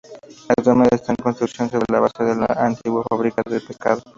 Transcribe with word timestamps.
Actualmente 0.49 0.95
está 0.95 1.11
en 1.11 1.17
construcción 1.23 1.69
sobre 1.69 1.85
la 1.91 1.99
base 1.99 2.23
de 2.23 2.31
una 2.31 2.47
antigua 2.47 3.05
fábrica 3.07 3.43
de 3.47 3.61
pescado. 3.61 4.01